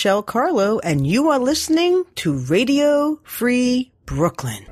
[0.00, 4.64] Shell Carlo, and you are listening to Radio Free Brooklyn.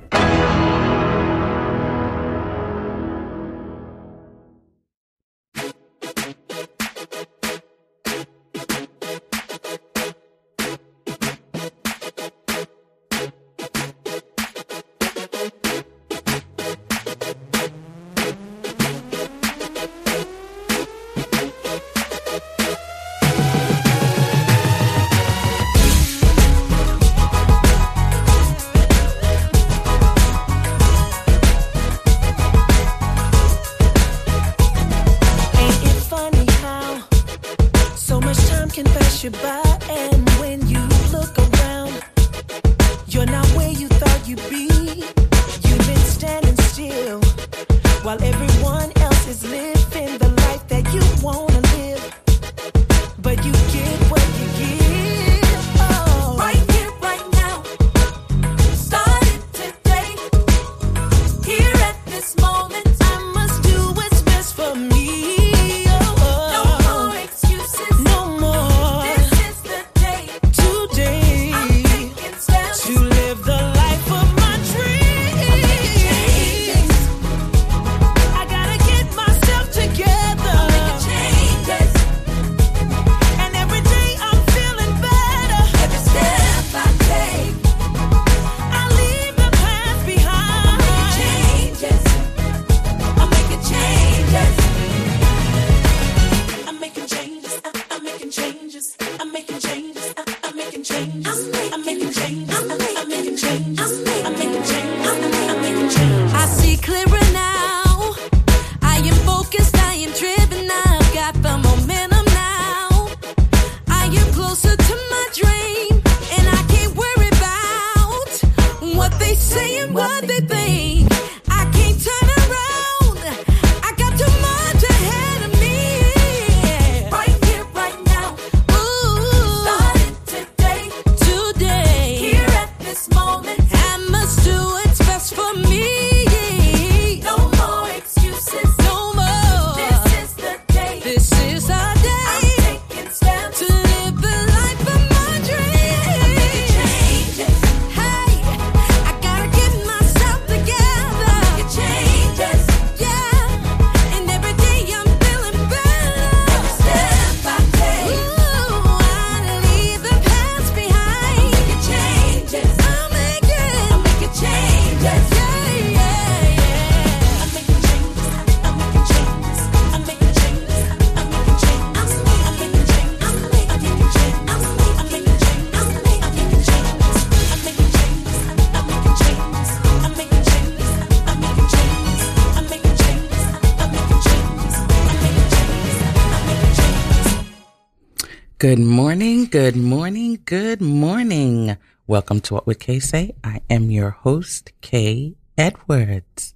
[188.68, 191.78] Good morning, good morning, good morning.
[192.06, 193.34] Welcome to What Would Kay Say?
[193.42, 196.52] I am your host, Kay Edwards.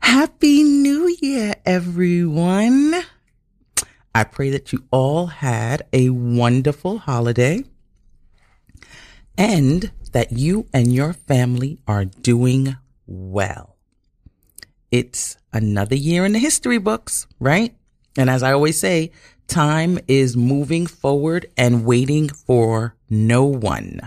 [0.00, 2.94] Happy New Year, everyone.
[4.14, 7.62] I pray that you all had a wonderful holiday
[9.36, 13.76] and that you and your family are doing well.
[14.90, 17.76] It's another year in the history books, right?
[18.16, 19.12] And as I always say,
[19.48, 24.00] Time is moving forward and waiting for no one.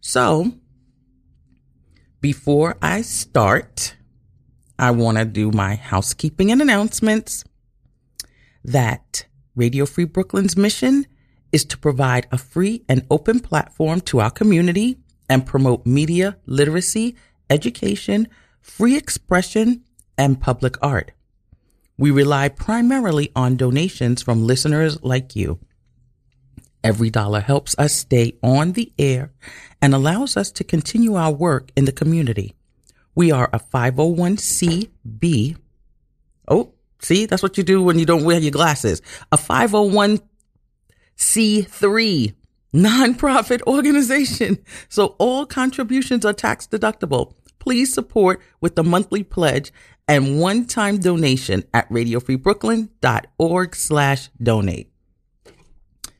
[0.00, 0.52] So,
[2.20, 3.96] before I start,
[4.78, 7.44] I want to do my housekeeping and announcements
[8.64, 11.06] that Radio Free Brooklyn's mission
[11.50, 17.16] is to provide a free and open platform to our community and promote media literacy,
[17.50, 18.28] education,
[18.60, 19.82] free expression,
[20.16, 21.10] and public art.
[21.98, 25.60] We rely primarily on donations from listeners like you.
[26.82, 29.32] Every dollar helps us stay on the air
[29.80, 32.56] and allows us to continue our work in the community.
[33.14, 34.88] We are a 501c
[36.48, 39.00] Oh, see, that's what you do when you don't wear your glasses.
[39.30, 42.34] A 501c3
[42.74, 44.58] nonprofit organization.
[44.88, 47.34] So all contributions are tax deductible.
[47.62, 49.72] Please support with the monthly pledge
[50.08, 54.92] and one-time donation at radiofreebrooklyn.org slash donate.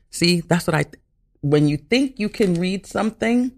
[0.09, 0.95] See, that's what I, th-
[1.41, 3.51] when you think you can read something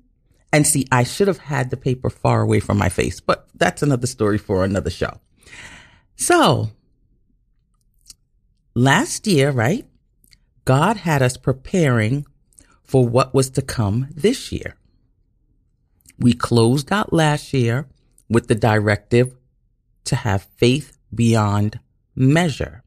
[0.52, 3.84] and see, I should have had the paper far away from my face, but that's
[3.84, 5.20] another story for another show.
[6.16, 6.72] So
[8.74, 9.86] last year, right?
[10.66, 12.26] God had us preparing
[12.82, 14.76] for what was to come this year.
[16.18, 17.88] We closed out last year
[18.30, 19.36] with the directive
[20.06, 21.80] to have faith beyond
[22.16, 22.84] measure.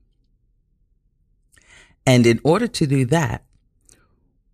[2.07, 3.45] And in order to do that,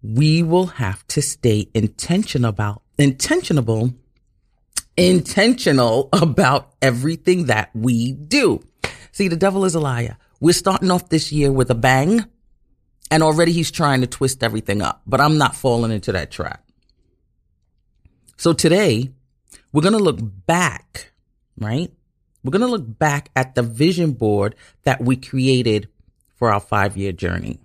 [0.03, 3.95] we will have to stay intentional about intentional
[4.97, 8.63] intentional about everything that we do.
[9.13, 10.17] See, the devil is a liar.
[10.41, 12.25] We're starting off this year with a bang
[13.11, 16.64] and already he's trying to twist everything up, but I'm not falling into that trap.
[18.45, 19.11] So today
[19.73, 21.13] we're going to look back,
[21.57, 21.91] right?
[22.43, 25.89] We're going to look back at the vision board that we created
[26.35, 27.59] for our five year journey.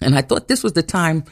[0.00, 1.24] And I thought this was the time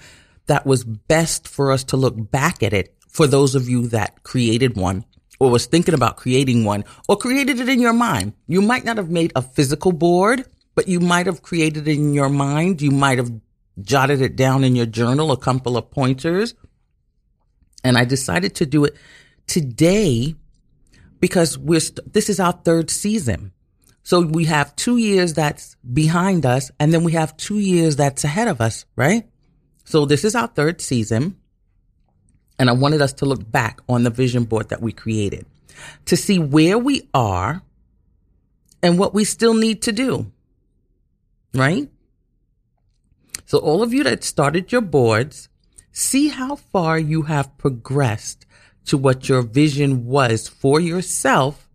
[0.44, 4.22] that was best for us to look back at it for those of you that
[4.24, 5.06] created one
[5.40, 8.34] or was thinking about creating one or created it in your mind.
[8.46, 10.44] You might not have made a physical board,
[10.74, 12.82] but you might have created it in your mind.
[12.82, 13.32] You might have
[13.80, 16.52] jotted it down in your journal, a couple of pointers.
[17.84, 18.96] And I decided to do it
[19.46, 20.34] today
[21.20, 23.52] because we're, st- this is our third season.
[24.02, 28.24] So we have two years that's behind us and then we have two years that's
[28.24, 29.28] ahead of us, right?
[29.84, 31.36] So this is our third season.
[32.58, 35.46] And I wanted us to look back on the vision board that we created
[36.06, 37.62] to see where we are
[38.82, 40.30] and what we still need to do,
[41.54, 41.88] right?
[43.46, 45.48] So all of you that started your boards,
[45.98, 48.46] see how far you have progressed
[48.84, 51.68] to what your vision was for yourself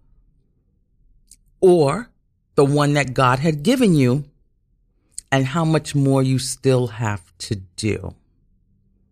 [1.60, 2.10] or
[2.56, 4.26] the one that God had given you
[5.32, 8.16] and how much more you still have to do.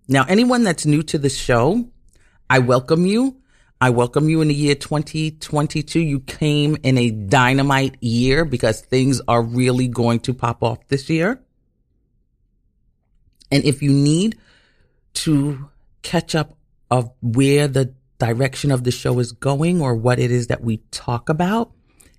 [0.07, 1.89] Now, anyone that's new to the show,
[2.49, 3.37] I welcome you.
[3.81, 5.99] I welcome you in the year 2022.
[5.99, 11.09] You came in a dynamite year because things are really going to pop off this
[11.09, 11.41] year.
[13.51, 14.37] And if you need
[15.13, 15.69] to
[16.01, 16.57] catch up
[16.89, 20.77] of where the direction of the show is going or what it is that we
[20.91, 21.71] talk about,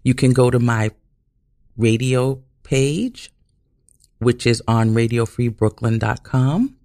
[0.02, 0.90] you can go to my
[1.76, 3.32] radio page,
[4.18, 6.76] which is on radiofreebrooklyn.com.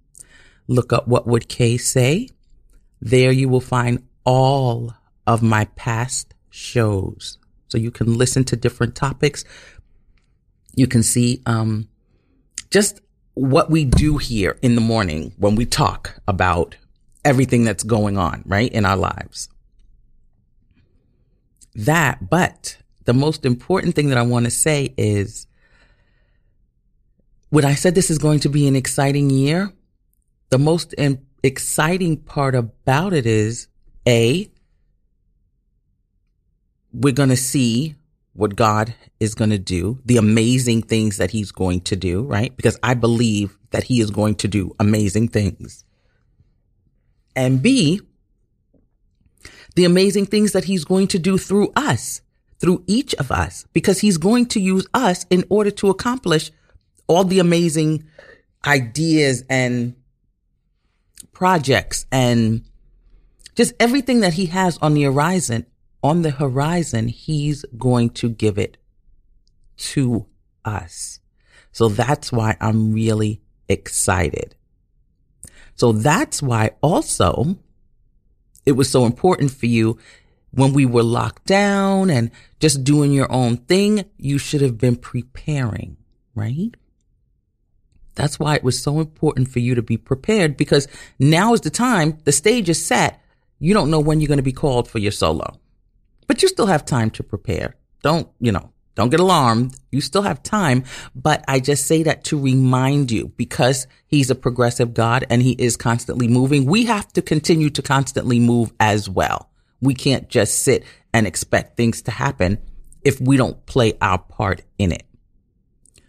[0.66, 2.28] Look up What Would Kay Say?
[3.00, 4.94] There you will find all
[5.26, 7.38] of my past shows.
[7.68, 9.44] So you can listen to different topics.
[10.74, 11.88] You can see, um,
[12.70, 13.00] just
[13.38, 16.76] what we do here in the morning when we talk about
[17.24, 18.72] everything that's going on, right?
[18.72, 19.48] In our lives.
[21.76, 25.46] That, but the most important thing that I want to say is
[27.50, 29.72] when I said this is going to be an exciting year,
[30.50, 33.68] the most in- exciting part about it is
[34.08, 34.50] A,
[36.92, 37.94] we're going to see
[38.38, 42.56] what God is going to do, the amazing things that he's going to do, right?
[42.56, 45.84] Because I believe that he is going to do amazing things.
[47.34, 48.00] And B,
[49.74, 52.22] the amazing things that he's going to do through us
[52.60, 56.50] through each of us because he's going to use us in order to accomplish
[57.06, 58.04] all the amazing
[58.66, 59.94] ideas and
[61.32, 62.64] projects and
[63.54, 65.66] just everything that he has on the horizon
[66.02, 68.76] on the horizon he's going to give it
[69.76, 70.26] to
[70.64, 71.20] us
[71.72, 74.54] so that's why i'm really excited
[75.74, 77.56] so that's why also
[78.66, 79.98] it was so important for you
[80.50, 82.30] when we were locked down and
[82.60, 85.96] just doing your own thing, you should have been preparing,
[86.34, 86.74] right?
[88.14, 91.70] That's why it was so important for you to be prepared because now is the
[91.70, 93.22] time, the stage is set.
[93.60, 95.60] You don't know when you're going to be called for your solo,
[96.28, 97.74] but you still have time to prepare.
[98.02, 99.76] Don't, you know, don't get alarmed.
[99.90, 104.34] You still have time, but I just say that to remind you because he's a
[104.34, 106.64] progressive God and he is constantly moving.
[106.64, 109.50] We have to continue to constantly move as well.
[109.80, 112.58] We can't just sit and expect things to happen
[113.02, 115.06] if we don't play our part in it.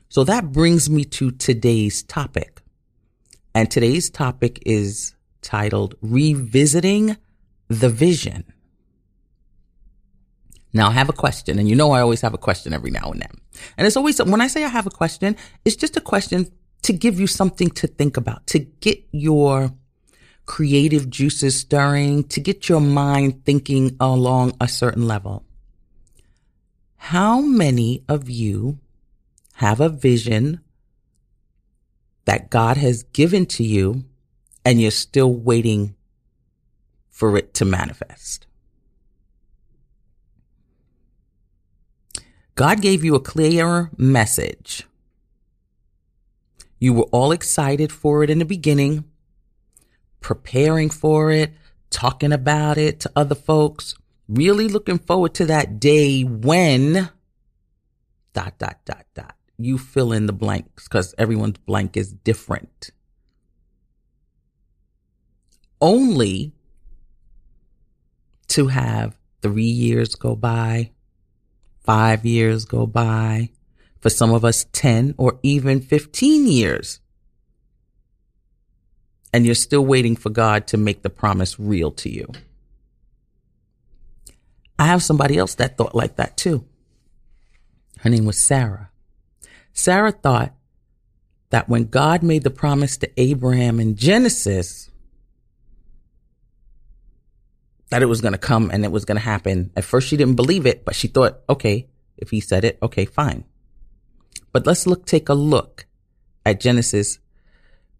[0.09, 2.61] So that brings me to today's topic.
[3.53, 7.17] And today's topic is titled Revisiting
[7.67, 8.45] the Vision.
[10.73, 13.11] Now I have a question and you know I always have a question every now
[13.11, 13.31] and then.
[13.77, 15.35] And it's always, when I say I have a question,
[15.65, 16.51] it's just a question
[16.83, 19.71] to give you something to think about, to get your
[20.45, 25.43] creative juices stirring, to get your mind thinking along a certain level.
[26.97, 28.79] How many of you
[29.53, 30.61] have a vision
[32.25, 34.05] that God has given to you
[34.65, 35.95] and you're still waiting
[37.09, 38.45] for it to manifest?
[42.59, 44.85] God gave you a clear message.
[46.77, 49.05] You were all excited for it in the beginning
[50.19, 51.53] preparing for it,
[51.89, 53.95] talking about it to other folks,
[54.27, 57.09] really looking forward to that day when
[58.33, 59.37] dot, dot, dot, dot.
[59.57, 62.91] You fill in the blanks because everyone's blank is different.
[65.79, 66.51] Only
[68.49, 70.91] to have three years go by,
[71.89, 73.49] five years go by,
[73.99, 76.99] for some of us 10 or even 15 years.
[79.33, 82.27] And you're still waiting for God to make the promise real to you.
[84.77, 86.63] I have somebody else that thought like that too.
[88.01, 88.91] Her name was Sarah.
[89.73, 90.53] Sarah thought
[91.49, 94.91] that when God made the promise to Abraham in Genesis,
[97.89, 99.71] that it was going to come and it was going to happen.
[99.75, 103.05] At first, she didn't believe it, but she thought, okay, if he said it, okay,
[103.05, 103.45] fine.
[104.51, 105.85] But let's look, take a look
[106.45, 107.19] at Genesis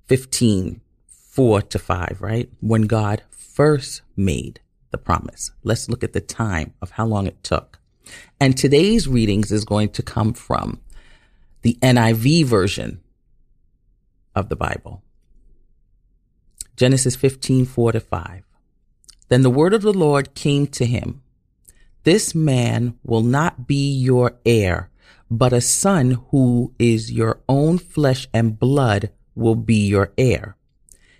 [0.08, 2.50] 15, 4 to 5, right?
[2.60, 4.60] When God first made
[4.91, 5.51] the promise.
[5.63, 7.79] Let's look at the time of how long it took.
[8.39, 10.81] And today's readings is going to come from
[11.62, 13.01] the NIV version
[14.36, 15.03] of the Bible.
[16.75, 18.43] Genesis 15, 4 to 5.
[19.29, 21.21] Then the word of the Lord came to him.
[22.03, 24.89] This man will not be your heir,
[25.29, 30.55] but a son who is your own flesh and blood will be your heir.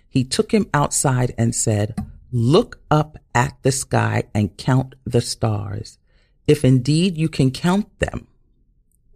[0.08, 1.94] He took him outside and said,
[2.32, 5.98] Look up at the sky and count the stars,
[6.46, 8.26] if indeed you can count them.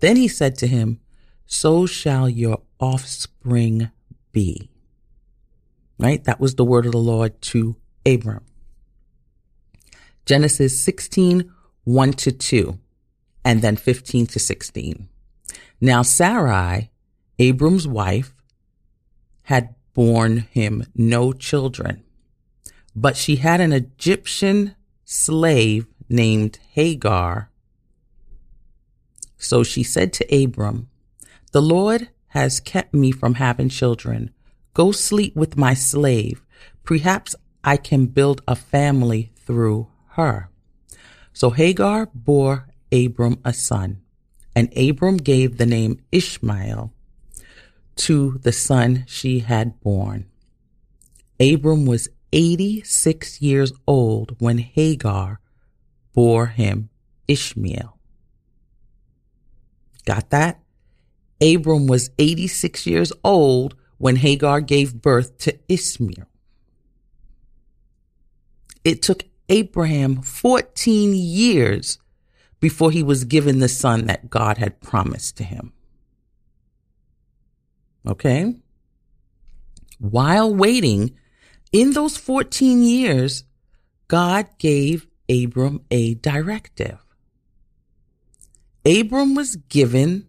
[0.00, 1.00] Then he said to him,
[1.46, 3.90] So shall your offspring
[4.32, 4.70] be.
[5.98, 6.22] Right?
[6.24, 8.44] That was the word of the Lord to Abram.
[10.26, 11.52] Genesis 16,
[11.84, 12.78] 1 to 2,
[13.44, 15.08] and then 15 to 16.
[15.80, 16.90] Now Sarai,
[17.38, 18.34] Abram's wife,
[19.42, 22.02] had borne him no children.
[22.96, 27.50] But she had an Egyptian slave named Hagar.
[29.36, 30.88] So she said to Abram,
[31.52, 34.30] The Lord has kept me from having children.
[34.72, 36.42] Go sleep with my slave.
[36.82, 40.50] Perhaps I can build a family through her.
[41.32, 44.02] So Hagar bore Abram a son,
[44.54, 46.92] and Abram gave the name Ishmael
[47.96, 50.26] to the son she had born.
[51.40, 55.40] Abram was 86 years old when Hagar
[56.12, 56.90] bore him
[57.28, 57.98] Ishmael.
[60.04, 60.60] Got that?
[61.40, 66.26] Abram was 86 years old when Hagar gave birth to Ishmael.
[68.84, 71.98] It took Abraham 14 years
[72.60, 75.72] before he was given the son that God had promised to him.
[78.06, 78.54] Okay?
[79.98, 81.16] While waiting,
[81.72, 83.44] in those 14 years,
[84.08, 87.04] God gave Abram a directive.
[88.86, 90.26] Abram was given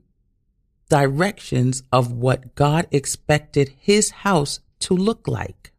[0.90, 5.74] directions of what God expected his house to look like.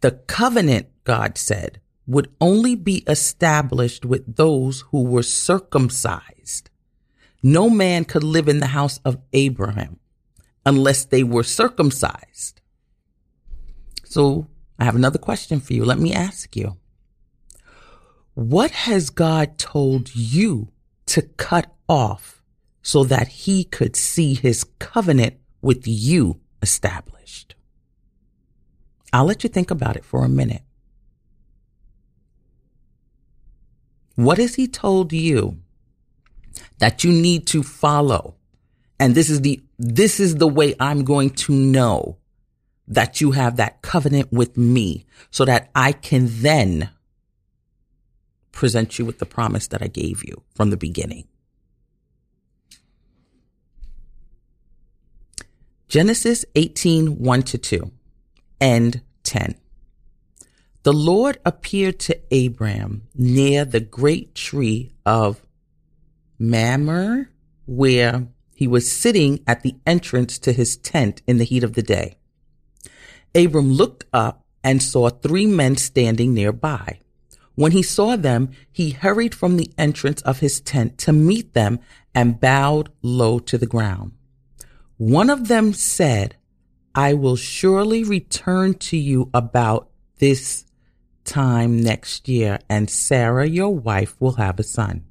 [0.00, 6.70] The covenant, God said, would only be established with those who were circumcised.
[7.42, 9.98] No man could live in the house of Abraham
[10.64, 12.60] unless they were circumcised.
[14.04, 15.84] So I have another question for you.
[15.84, 16.76] Let me ask you.
[18.34, 20.68] What has God told you
[21.06, 22.42] to cut off
[22.82, 27.54] so that he could see his covenant with you established?
[29.12, 30.62] I'll let you think about it for a minute.
[34.14, 35.58] What has he told you
[36.78, 38.34] that you need to follow?
[38.98, 42.18] And this is the, this is the way I'm going to know
[42.88, 46.90] that you have that covenant with me so that I can then
[48.50, 51.28] present you with the promise that I gave you from the beginning.
[55.86, 57.92] Genesis 18, 1 to 2
[58.60, 59.54] and 10.
[60.82, 65.42] The Lord appeared to Abram near the great tree of
[66.38, 67.28] Mamre,
[67.66, 71.82] where he was sitting at the entrance to his tent in the heat of the
[71.82, 72.16] day.
[73.34, 77.00] Abram looked up and saw three men standing nearby.
[77.54, 81.80] When he saw them, he hurried from the entrance of his tent to meet them
[82.14, 84.12] and bowed low to the ground.
[84.96, 86.36] One of them said,
[86.94, 90.64] I will surely return to you about this
[91.24, 95.04] time next year, and Sarah, your wife, will have a son.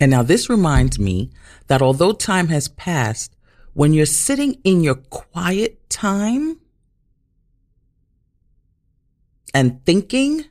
[0.00, 1.30] And now this reminds me
[1.66, 3.36] that although time has passed,
[3.74, 6.60] when you're sitting in your quiet time
[9.52, 10.44] and thinking,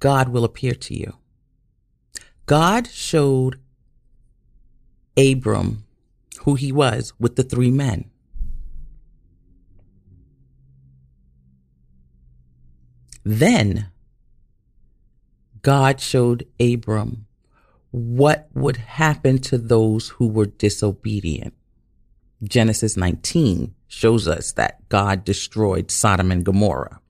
[0.00, 1.14] God will appear to you.
[2.46, 3.60] God showed
[5.16, 5.84] Abram
[6.38, 8.10] who he was with the three men.
[13.24, 13.90] Then
[15.62, 17.26] God showed Abram
[17.90, 21.54] what would happen to those who were disobedient.
[22.42, 27.00] Genesis 19 shows us that God destroyed Sodom and Gomorrah.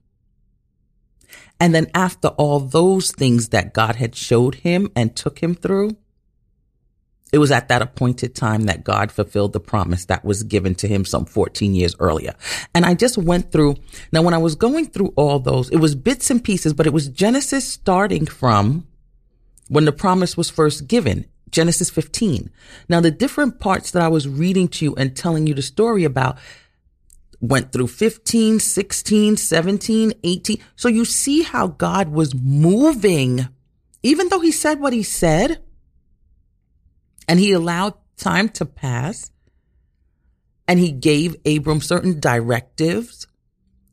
[1.59, 5.97] And then after all those things that God had showed him and took him through,
[7.31, 10.87] it was at that appointed time that God fulfilled the promise that was given to
[10.87, 12.33] him some 14 years earlier.
[12.73, 13.75] And I just went through,
[14.11, 16.93] now when I was going through all those, it was bits and pieces, but it
[16.93, 18.87] was Genesis starting from
[19.67, 22.49] when the promise was first given, Genesis 15.
[22.87, 26.03] Now the different parts that I was reading to you and telling you the story
[26.03, 26.37] about
[27.41, 30.57] went through 15, 16, 17, 18.
[30.75, 33.47] So you see how God was moving,
[34.03, 35.63] even though he said what he said
[37.29, 39.31] and he allowed time to pass
[40.67, 43.27] and he gave Abram certain directives.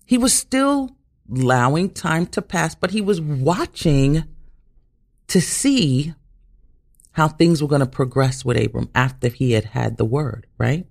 [0.06, 0.96] He was still
[1.30, 4.24] allowing time to pass, but he was watching
[5.28, 6.14] to see
[7.12, 10.86] how things were going to progress with Abram after he had had the word, right?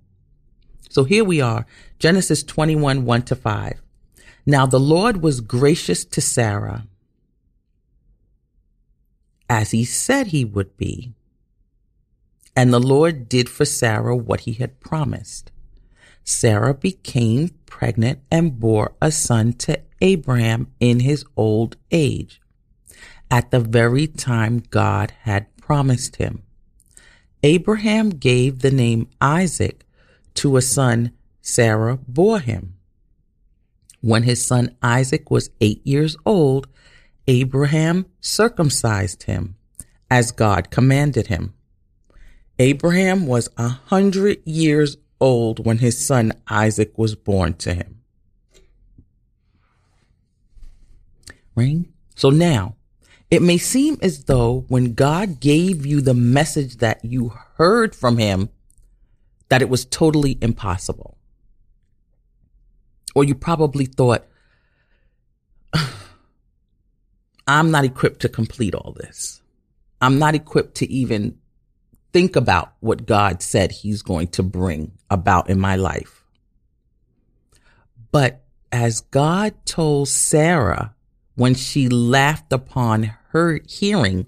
[0.88, 1.66] So here we are,
[1.98, 3.82] Genesis 21, 1 to 5.
[4.46, 6.86] Now the Lord was gracious to Sarah
[9.50, 11.15] as he said he would be.
[12.56, 15.52] And the Lord did for Sarah what he had promised.
[16.24, 22.40] Sarah became pregnant and bore a son to Abraham in his old age,
[23.30, 26.42] at the very time God had promised him.
[27.42, 29.84] Abraham gave the name Isaac
[30.34, 32.74] to a son Sarah bore him.
[34.00, 36.66] When his son Isaac was eight years old,
[37.28, 39.56] Abraham circumcised him
[40.10, 41.52] as God commanded him.
[42.58, 48.00] Abraham was a hundred years old when his son Isaac was born to him.
[51.54, 51.92] Ring.
[52.14, 52.76] So now,
[53.30, 58.18] it may seem as though when God gave you the message that you heard from
[58.18, 58.48] him,
[59.48, 61.16] that it was totally impossible.
[63.14, 64.26] Or you probably thought,
[67.46, 69.40] I'm not equipped to complete all this.
[70.00, 71.38] I'm not equipped to even
[72.16, 76.24] think about what God said he's going to bring about in my life.
[78.10, 80.94] But as God told Sarah
[81.34, 84.24] when she laughed upon her hearing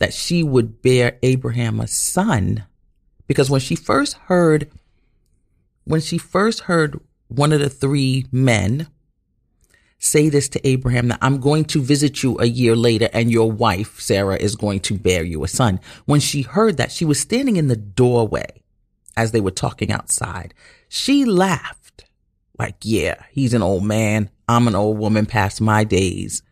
[0.00, 2.64] that she would bear Abraham a son,
[3.28, 4.68] because when she first heard,
[5.84, 6.98] when she first heard
[7.28, 8.88] one of the three men
[9.98, 13.50] say this to Abraham that I'm going to visit you a year later and your
[13.50, 15.80] wife, Sarah, is going to bear you a son.
[16.06, 18.62] When she heard that, she was standing in the doorway
[19.16, 20.54] as they were talking outside.
[20.88, 22.04] She laughed
[22.58, 24.30] like, yeah, he's an old man.
[24.48, 26.42] I'm an old woman past my days.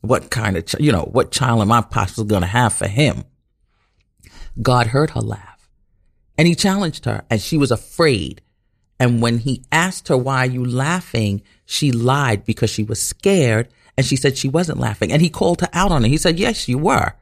[0.00, 3.24] What kind of, you know, what child am I possibly going to have for him?
[4.60, 5.68] God heard her laugh
[6.36, 8.42] and he challenged her and she was afraid.
[9.00, 11.42] And when he asked her, why are you laughing?
[11.70, 15.12] she lied because she was scared and she said she wasn't laughing.
[15.12, 16.08] And he called her out on it.
[16.08, 17.12] He said, yes, you were.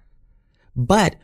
[0.76, 1.16] But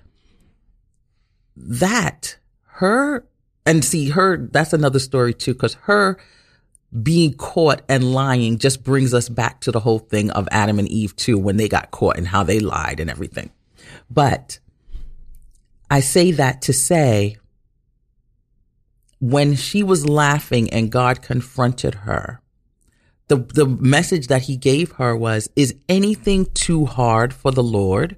[1.56, 3.24] that, her,
[3.64, 6.18] and see her, that's another story too, because her
[7.00, 10.88] being caught and lying just brings us back to the whole thing of Adam and
[10.88, 13.50] Eve too, when they got caught and how they lied and everything.
[14.10, 14.58] But
[15.88, 17.36] I say that to say,
[19.22, 22.40] when she was laughing and God confronted her,
[23.28, 28.16] the, the message that he gave her was, is anything too hard for the Lord?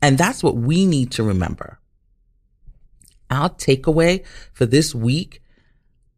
[0.00, 1.80] And that's what we need to remember.
[3.28, 5.42] Our takeaway for this week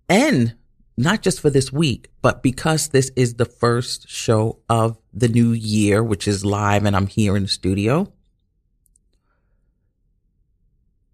[0.07, 0.55] and
[0.95, 5.53] not just for this week, but because this is the first show of the new
[5.53, 8.13] year, which is live and I'm here in the studio.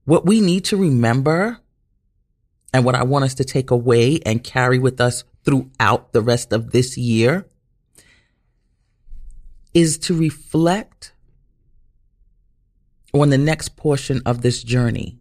[0.05, 1.61] What we need to remember
[2.73, 6.53] and what I want us to take away and carry with us throughout the rest
[6.53, 7.47] of this year
[9.73, 11.13] is to reflect
[13.15, 15.19] on the next portion of this journey.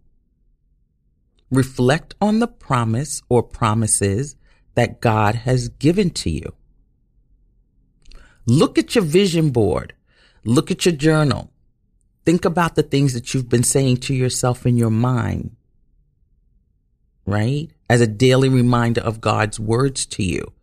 [1.51, 4.35] Reflect on the promise or promises
[4.75, 6.55] that God has given to you.
[8.45, 9.93] Look at your vision board.
[10.43, 11.52] Look at your journal.
[12.25, 15.55] Think about the things that you've been saying to yourself in your mind.
[17.25, 17.69] right?
[17.89, 20.53] As a daily reminder of God's words to you.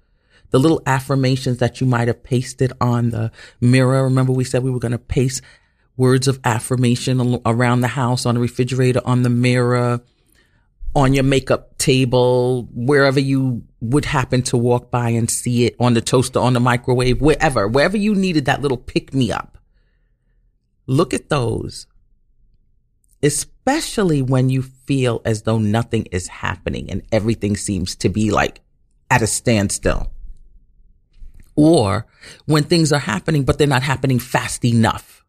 [0.51, 4.05] The little affirmations that you might have pasted on the mirror.
[4.05, 5.43] Remember we said we were going to paste
[5.97, 10.01] words of affirmation around the house, on the refrigerator, on the mirror,
[10.95, 15.95] on your makeup table, wherever you would happen to walk by and see it on
[15.95, 19.59] the toaster, on the microwave, wherever, wherever you needed that little pick me up.
[20.91, 21.87] Look at those,
[23.23, 28.61] especially when you feel as though nothing is happening and everything seems to be like
[29.09, 30.11] at a standstill.
[31.55, 32.07] Or
[32.47, 35.25] when things are happening, but they're not happening fast enough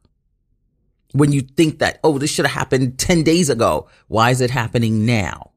[1.11, 3.87] when you think that, oh, this should have happened 10 days ago.
[4.07, 5.51] Why is it happening now?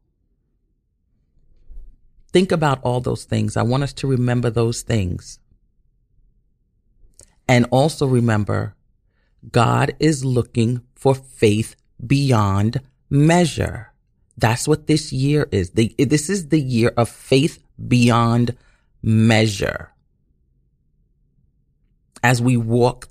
[2.30, 3.56] Think about all those things.
[3.56, 5.38] I want us to remember those things.
[7.48, 8.76] And also remember,
[9.50, 12.80] God is looking for faith beyond
[13.10, 13.92] measure.
[14.36, 15.70] That's what this year is.
[15.70, 18.56] The, this is the year of faith beyond
[19.02, 19.92] measure.
[22.22, 23.08] As we walk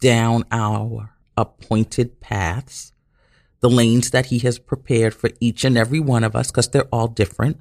[0.00, 2.92] down our appointed paths,
[3.60, 6.84] the lanes that he has prepared for each and every one of us, because they're
[6.92, 7.60] all different.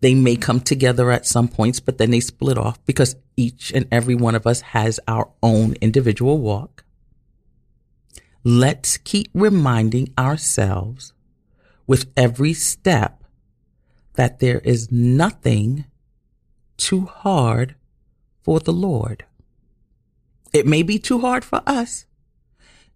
[0.00, 3.88] They may come together at some points, but then they split off because each and
[3.90, 6.83] every one of us has our own individual walk.
[8.46, 11.14] Let's keep reminding ourselves
[11.86, 13.24] with every step
[14.14, 15.86] that there is nothing
[16.76, 17.74] too hard
[18.42, 19.24] for the Lord.
[20.52, 22.04] It may be too hard for us,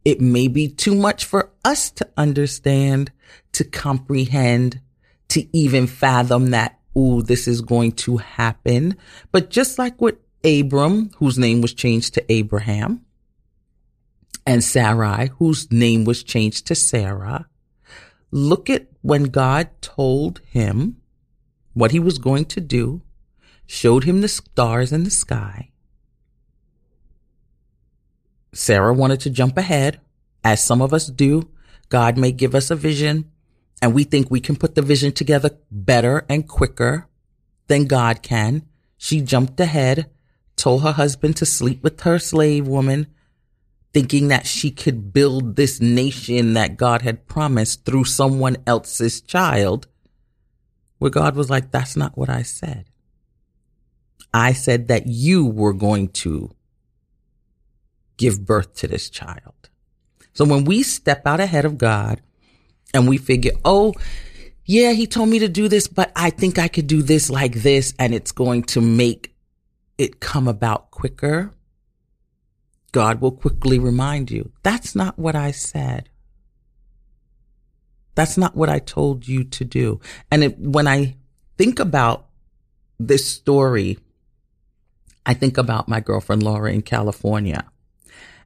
[0.04, 3.10] it may be too much for us to understand,
[3.52, 4.80] to comprehend,
[5.28, 8.96] to even fathom that, ooh, this is going to happen.
[9.32, 13.04] But just like with Abram, whose name was changed to Abraham,
[14.46, 17.48] and Sarai, whose name was changed to Sarah,
[18.30, 20.96] look at when God told him
[21.74, 23.02] what he was going to do,
[23.66, 25.70] showed him the stars in the sky,
[28.52, 30.00] Sarah wanted to jump ahead,
[30.42, 31.50] as some of us do.
[31.88, 33.30] God may give us a vision
[33.80, 37.08] and we think we can put the vision together better and quicker
[37.68, 38.62] than God can.
[38.96, 40.10] She jumped ahead,
[40.56, 43.06] told her husband to sleep with her slave woman,
[43.92, 49.86] thinking that she could build this nation that God had promised through someone else's child.
[50.98, 52.86] Where God was like, that's not what I said.
[54.34, 56.50] I said that you were going to
[58.16, 59.70] give birth to this child.
[60.34, 62.20] So when we step out ahead of God
[62.92, 63.94] and we figure, oh,
[64.64, 67.54] yeah, he told me to do this, but I think I could do this like
[67.54, 69.34] this and it's going to make
[69.96, 71.52] it come about quicker.
[72.92, 76.08] God will quickly remind you, that's not what I said.
[78.14, 80.00] That's not what I told you to do.
[80.30, 81.16] And it, when I
[81.56, 82.26] think about
[82.98, 83.98] this story,
[85.24, 87.64] I think about my girlfriend Laura in California.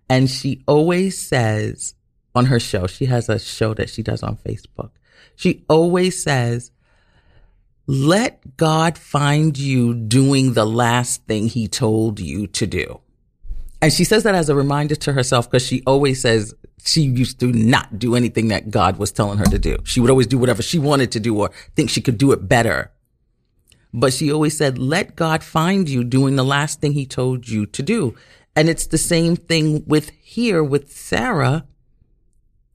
[0.08, 1.94] And she always says
[2.34, 4.90] on her show, she has a show that she does on Facebook.
[5.36, 6.70] She always says,
[7.86, 13.00] let God find you doing the last thing he told you to do.
[13.82, 17.40] And she says that as a reminder to herself because she always says she used
[17.40, 19.76] to not do anything that God was telling her to do.
[19.82, 22.48] She would always do whatever she wanted to do or think she could do it
[22.48, 22.92] better.
[23.92, 27.66] But she always said, let God find you doing the last thing he told you
[27.66, 28.14] to do.
[28.54, 31.66] And it's the same thing with here with Sarah.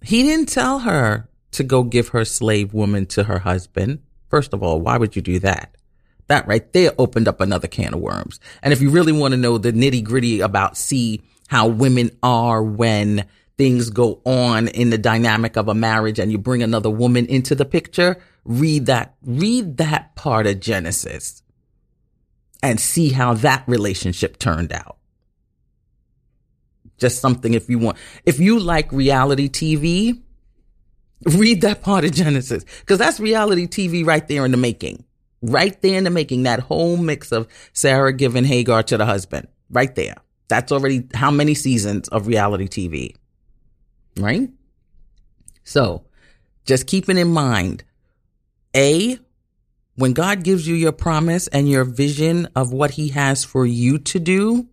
[0.01, 3.99] He didn't tell her to go give her slave woman to her husband.
[4.29, 5.76] First of all, why would you do that?
[6.27, 8.39] That right there opened up another can of worms.
[8.61, 12.61] And if you really want to know the nitty gritty about see how women are
[12.61, 13.25] when
[13.57, 17.55] things go on in the dynamic of a marriage and you bring another woman into
[17.55, 21.41] the picture, read that, read that part of Genesis
[22.61, 24.97] and see how that relationship turned out.
[26.97, 27.97] Just something if you want.
[28.25, 30.21] If you like reality TV,
[31.23, 35.03] read that part of Genesis because that's reality TV right there in the making.
[35.41, 39.47] Right there in the making, that whole mix of Sarah giving Hagar to the husband,
[39.69, 40.15] right there.
[40.47, 43.15] That's already how many seasons of reality TV,
[44.17, 44.49] right?
[45.63, 46.05] So
[46.65, 47.83] just keeping in mind,
[48.75, 49.19] A,
[49.95, 53.97] when God gives you your promise and your vision of what he has for you
[53.99, 54.67] to do,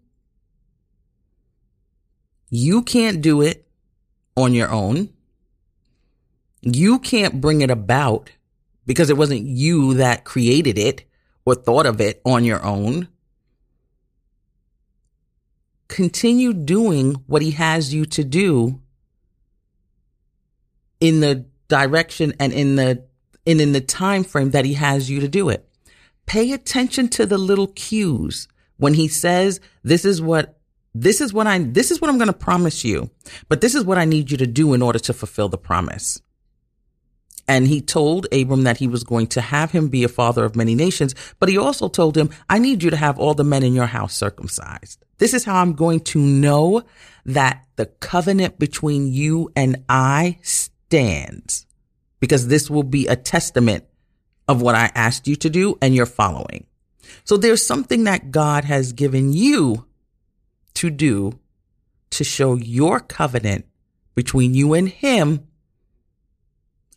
[2.50, 3.66] you can't do it
[4.36, 5.10] on your own.
[6.62, 8.30] You can't bring it about
[8.86, 11.04] because it wasn't you that created it
[11.44, 13.08] or thought of it on your own.
[15.88, 18.80] Continue doing what he has you to do
[21.00, 23.04] in the direction and in the
[23.46, 25.68] and in the time frame that he has you to do it.
[26.26, 30.58] Pay attention to the little cues when he says, this is what
[30.94, 33.10] this is what I this is what I'm going to promise you,
[33.48, 36.22] but this is what I need you to do in order to fulfill the promise.
[37.46, 40.56] And he told Abram that he was going to have him be a father of
[40.56, 43.62] many nations, but he also told him, I need you to have all the men
[43.62, 45.04] in your house circumcised.
[45.18, 46.82] This is how I'm going to know
[47.26, 51.66] that the covenant between you and I stands
[52.20, 53.84] because this will be a testament
[54.48, 56.66] of what I asked you to do and you're following.
[57.24, 59.86] So there's something that God has given you
[60.74, 61.38] to do
[62.10, 63.66] to show your covenant
[64.14, 65.46] between you and him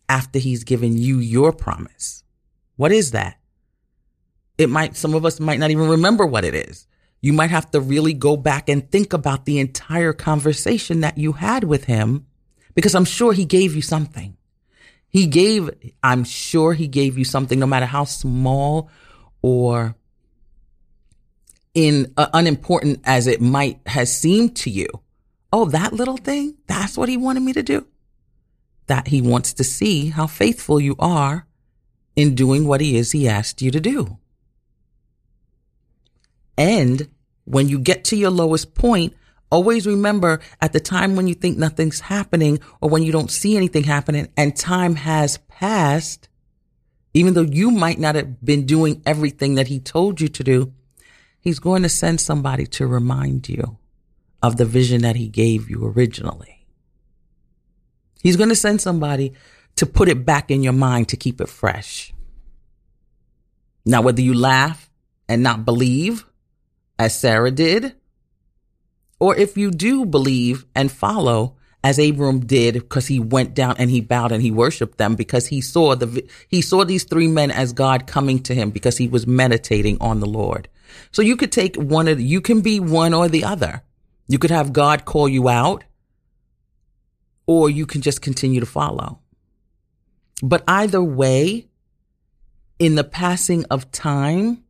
[0.08, 2.24] after he's given you your promise.
[2.76, 3.38] What is that?
[4.56, 6.86] It might, some of us might not even remember what it is.
[7.20, 11.32] You might have to really go back and think about the entire conversation that you
[11.32, 12.26] had with him
[12.74, 14.36] because I'm sure he gave you something.
[15.08, 15.70] He gave,
[16.02, 18.90] I'm sure he gave you something, no matter how small
[19.42, 19.96] or
[21.74, 24.88] in uh, unimportant as it might has seemed to you.
[25.52, 26.56] Oh, that little thing?
[26.66, 27.86] That's what he wanted me to do
[28.88, 31.46] that he wants to see how faithful you are
[32.16, 34.18] in doing what he is he asked you to do.
[36.56, 37.08] And
[37.44, 39.14] when you get to your lowest point,
[39.50, 43.56] always remember at the time when you think nothing's happening or when you don't see
[43.56, 46.28] anything happening and time has passed,
[47.14, 50.72] even though you might not have been doing everything that he told you to do,
[51.40, 53.78] he's going to send somebody to remind you
[54.42, 56.57] of the vision that he gave you originally.
[58.22, 59.34] He's going to send somebody
[59.76, 62.12] to put it back in your mind to keep it fresh.
[63.84, 64.90] Now, whether you laugh
[65.28, 66.24] and not believe,
[66.98, 67.94] as Sarah did,
[69.20, 73.90] or if you do believe and follow, as Abram did, because he went down and
[73.90, 77.50] he bowed and he worshiped them because he saw the he saw these three men
[77.50, 80.68] as God coming to him because he was meditating on the Lord.
[81.12, 83.82] So you could take one of you can be one or the other.
[84.26, 85.84] You could have God call you out
[87.48, 89.18] or you can just continue to follow.
[90.42, 91.66] But either way,
[92.78, 94.62] in the passing of time,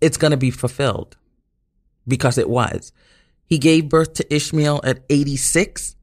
[0.00, 1.16] it's going to be fulfilled
[2.06, 2.92] because it was.
[3.46, 5.94] He gave birth to Ishmael at 86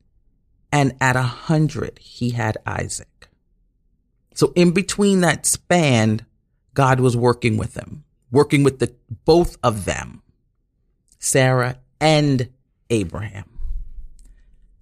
[0.72, 3.28] and at 100 he had Isaac.
[4.34, 6.26] So in between that span,
[6.74, 10.22] God was working with them, working with the both of them,
[11.20, 12.50] Sarah and
[12.90, 13.60] Abraham.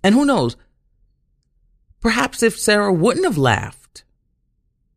[0.04, 0.56] And who knows,
[2.02, 4.04] Perhaps if Sarah wouldn't have laughed,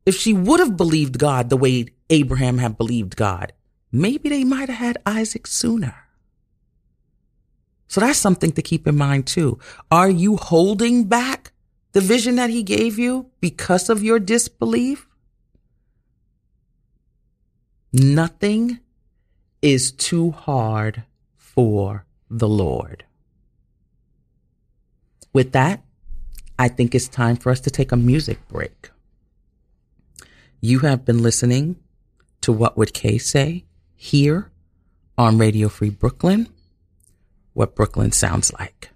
[0.06, 3.52] if she would have believed God the way Abraham had believed God,
[3.90, 5.96] maybe they might have had Isaac sooner.
[7.88, 9.58] So that's something to keep in mind too.
[9.90, 11.52] Are you holding back
[11.92, 15.06] the vision that he gave you because of your disbelief?
[17.92, 18.80] Nothing
[19.60, 21.02] is too hard
[21.36, 23.04] for the Lord.
[25.34, 25.82] With that,
[26.58, 28.90] I think it's time for us to take a music break.
[30.60, 31.76] You have been listening
[32.42, 33.64] to What Would Kay Say
[33.96, 34.50] here
[35.18, 36.48] on Radio Free Brooklyn,
[37.52, 38.91] what Brooklyn sounds like.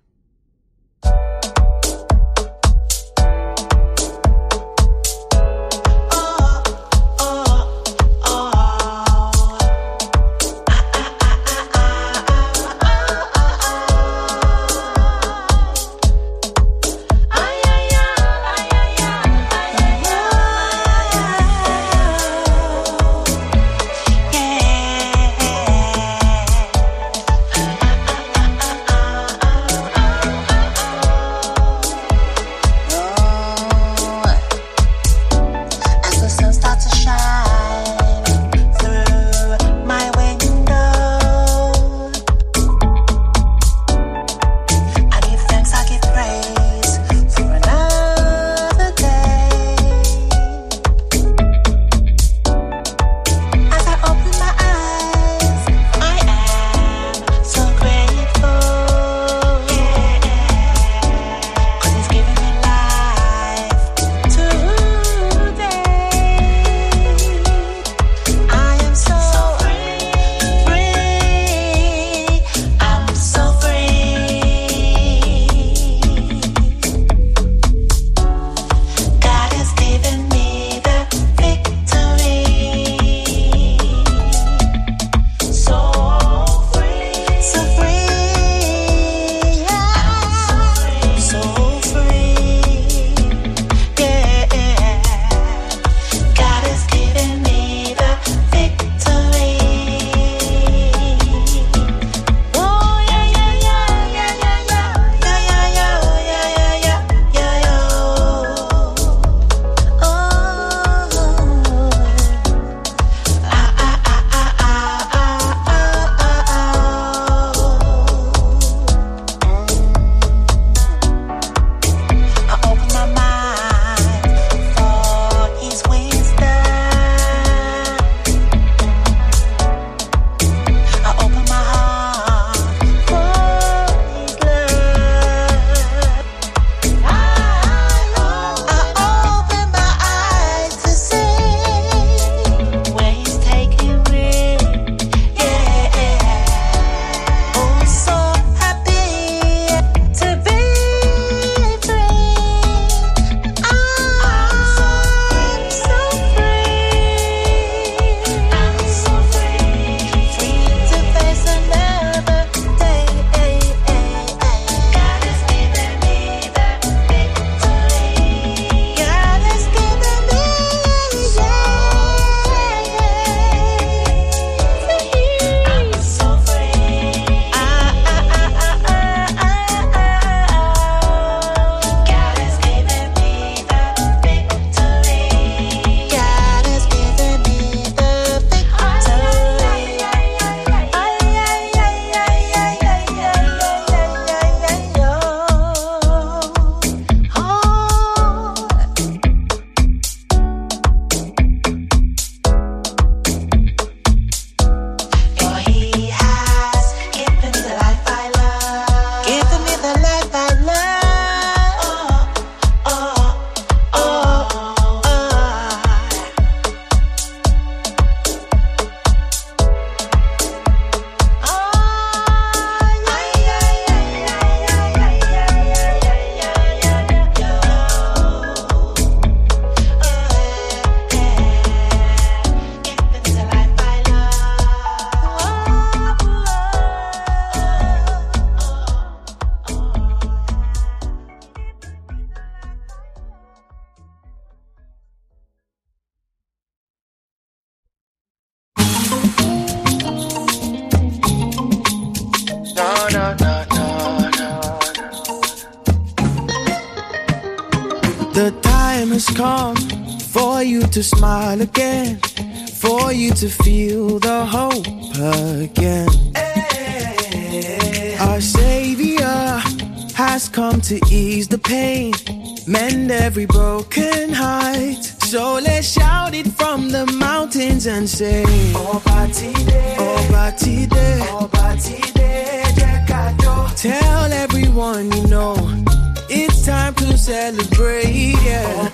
[288.02, 288.90] Yeah.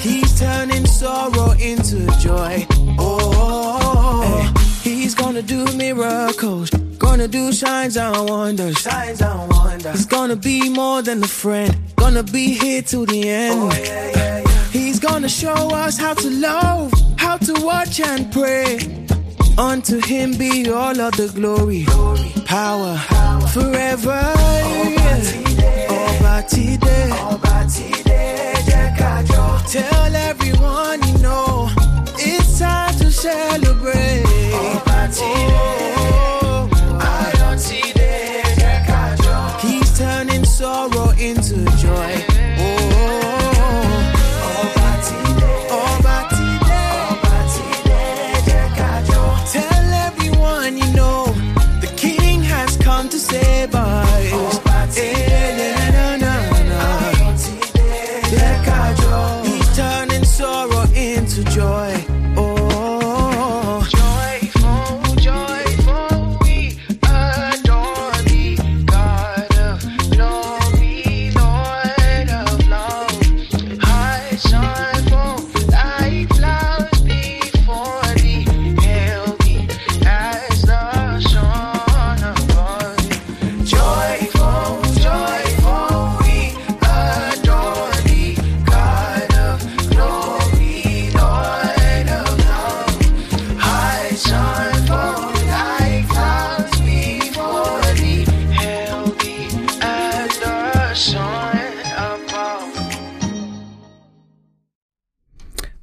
[0.00, 2.66] He's turning sorrow into joy.
[2.98, 8.78] Oh, he's gonna do miracles, gonna do signs and wonders.
[8.80, 9.92] Signs and wonders.
[9.92, 13.58] He's gonna be more than a friend, gonna be here till the end.
[13.58, 14.64] Oh, yeah, yeah, yeah.
[14.70, 19.07] He's gonna show us how to love, how to watch and pray.
[19.58, 21.84] Unto him be all of the glory,
[22.44, 22.96] power,
[23.48, 24.22] forever.
[29.66, 31.68] Tell everyone you know
[32.16, 34.24] it's time to celebrate.
[34.26, 35.77] He's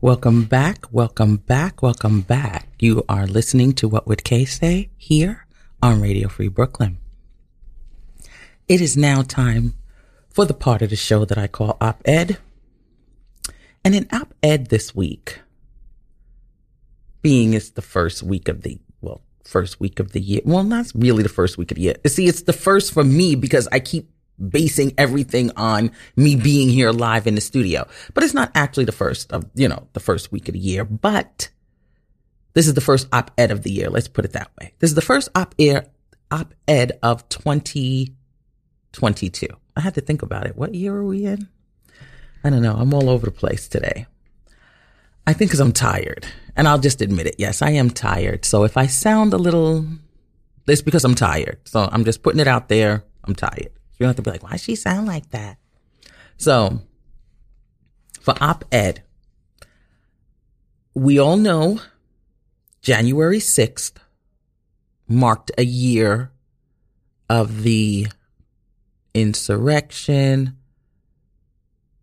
[0.06, 2.68] Welcome back, welcome back, welcome back.
[2.78, 5.47] You are listening to What Would Kay Say here
[5.82, 6.99] on Radio Free Brooklyn.
[8.68, 9.74] It is now time
[10.30, 12.38] for the part of the show that I call Op Ed.
[13.84, 15.39] And in Op Ed this week,
[17.24, 20.41] being it's the first week of the, well, first week of the year.
[20.45, 21.95] Well, not really the first week of the year.
[22.06, 24.12] See, it's the first for me because I keep
[24.49, 27.88] basing everything on me being here live in the studio.
[28.13, 30.83] But it's not actually the first of, you know, the first week of the year,
[30.83, 31.49] but
[32.53, 33.89] this is the first op-ed of the year.
[33.89, 34.73] Let's put it that way.
[34.79, 35.89] This is the first op-ed,
[36.31, 39.47] op-ed of 2022.
[39.75, 40.55] I had to think about it.
[40.55, 41.49] What year are we in?
[42.43, 42.75] I don't know.
[42.75, 44.05] I'm all over the place today.
[45.27, 46.25] I think because I'm tired.
[46.55, 47.36] And I'll just admit it.
[47.38, 48.45] Yes, I am tired.
[48.45, 49.86] So if I sound a little,
[50.67, 51.59] it's because I'm tired.
[51.65, 53.03] So I'm just putting it out there.
[53.25, 53.71] I'm tired.
[53.97, 55.57] You don't have to be like, why she sound like that?
[56.37, 56.81] So
[58.19, 59.03] for op ed,
[60.93, 61.79] we all know
[62.81, 63.93] January 6th
[65.07, 66.31] marked a year
[67.29, 68.07] of the
[69.13, 70.57] insurrection,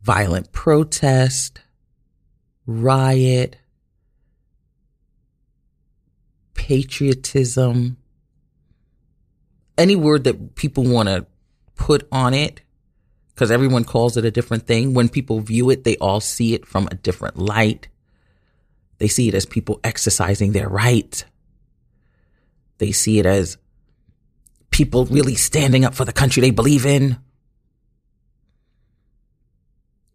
[0.02, 1.60] violent protest,
[2.66, 3.56] riot,
[6.54, 7.96] patriotism,
[9.76, 11.26] any word that people want to
[11.82, 12.60] put on it,
[13.34, 14.94] because everyone calls it a different thing.
[14.94, 17.88] When people view it, they all see it from a different light.
[18.98, 21.24] They see it as people exercising their right.
[22.78, 23.58] They see it as
[24.70, 27.18] people really standing up for the country they believe in.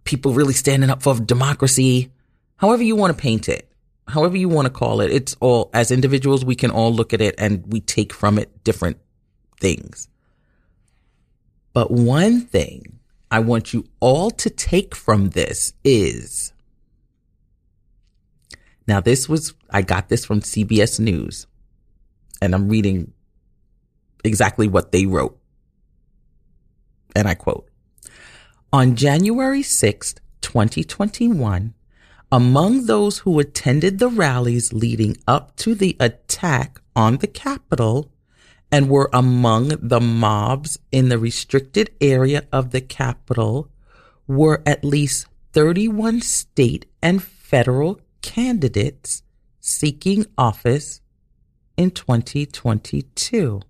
[0.05, 2.13] People really standing up for democracy.
[2.55, 3.69] However you want to paint it,
[4.07, 7.19] however you want to call it, it's all, as individuals, we can all look at
[7.19, 8.99] it and we take from it different
[9.59, 10.07] things.
[11.77, 12.97] But one thing
[13.29, 16.51] I want you all to take from this is
[18.87, 21.45] now this was, I got this from CBS News
[22.41, 23.13] and I'm reading
[24.23, 25.37] exactly what they wrote.
[27.15, 27.69] And I quote,
[28.73, 31.75] on January 6th, 2021,
[32.31, 38.11] among those who attended the rallies leading up to the attack on the Capitol
[38.71, 43.69] and were among the mobs in the restricted area of the Capitol
[44.27, 49.23] were at least 31 state and federal candidates
[49.61, 51.01] seeking office
[51.77, 53.61] in 2022,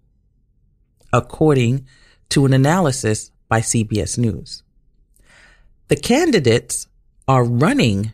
[1.14, 1.86] according
[2.30, 4.64] to an analysis by CBS News.
[5.90, 6.88] The candidates
[7.28, 8.14] are running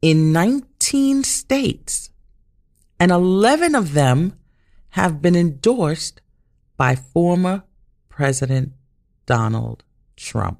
[0.00, 2.10] in 19 states,
[2.98, 4.38] and 11 of them
[4.90, 6.21] have been endorsed
[6.82, 7.62] by former
[8.08, 8.72] President
[9.24, 9.84] Donald
[10.16, 10.58] Trump.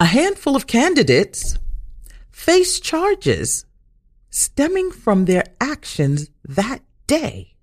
[0.00, 1.60] A handful of candidates
[2.32, 3.66] face charges
[4.30, 7.54] stemming from their actions that day.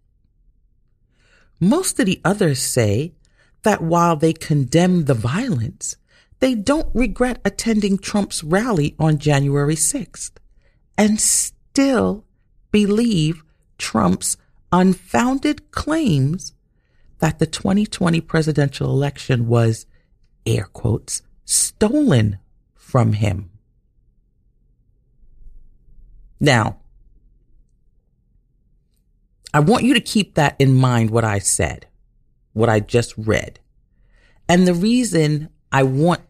[1.59, 3.13] Most of the others say
[3.63, 5.97] that while they condemn the violence,
[6.39, 10.31] they don't regret attending Trump's rally on January 6th
[10.97, 12.23] and still
[12.71, 13.43] believe
[13.77, 14.37] Trump's
[14.71, 16.53] unfounded claims
[17.19, 19.85] that the 2020 presidential election was,
[20.45, 22.39] air quotes, stolen
[22.75, 23.51] from him.
[26.39, 26.77] Now,
[29.53, 31.87] I want you to keep that in mind, what I said,
[32.53, 33.59] what I just read.
[34.47, 36.21] And the reason I want,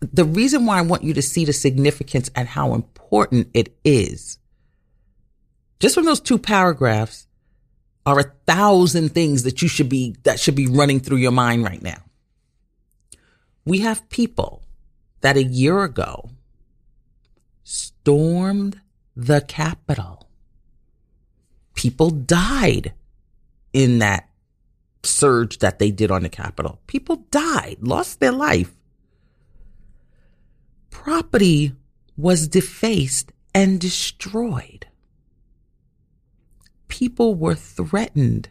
[0.00, 4.38] the reason why I want you to see the significance and how important it is,
[5.78, 7.27] just from those two paragraphs,
[8.08, 11.62] are a thousand things that you should be, that should be running through your mind
[11.62, 12.02] right now.
[13.66, 14.62] We have people
[15.20, 16.30] that a year ago
[17.64, 18.80] stormed
[19.14, 20.26] the Capitol.
[21.74, 22.94] People died
[23.74, 24.30] in that
[25.02, 26.80] surge that they did on the Capitol.
[26.86, 28.74] People died, lost their life.
[30.88, 31.74] Property
[32.16, 34.87] was defaced and destroyed.
[36.88, 38.48] People were threatened.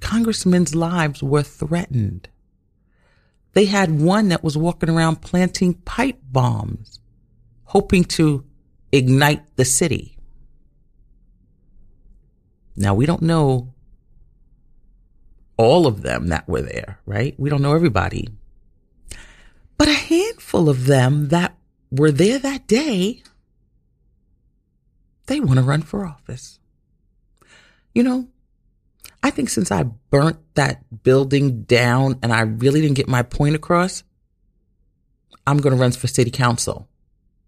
[0.00, 2.28] Congressmen's lives were threatened.
[3.52, 7.00] They had one that was walking around planting pipe bombs,
[7.64, 8.44] hoping to
[8.92, 10.16] ignite the city.
[12.76, 13.74] Now, we don't know
[15.56, 17.34] all of them that were there, right?
[17.38, 18.28] We don't know everybody.
[19.76, 21.56] But a handful of them that
[21.90, 23.22] were there that day,
[25.26, 26.59] they want to run for office.
[27.94, 28.28] You know,
[29.22, 33.54] I think since I burnt that building down and I really didn't get my point
[33.54, 34.02] across,
[35.46, 36.88] I'm going to run for city council.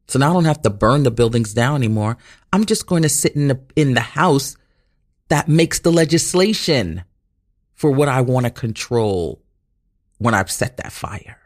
[0.09, 2.19] So now I don't have to burn the buildings down anymore.
[2.53, 4.57] I'm just going to sit in the, in the house
[5.29, 7.05] that makes the legislation
[7.75, 9.43] for what I want to control
[10.19, 11.39] when I've set that fire.